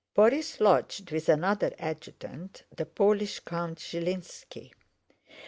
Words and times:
Borís 0.17 0.59
lodged 0.59 1.11
with 1.11 1.29
another 1.29 1.75
adjutant, 1.77 2.63
the 2.75 2.87
Polish 2.87 3.39
Count 3.41 3.77
Zhilínski. 3.77 4.71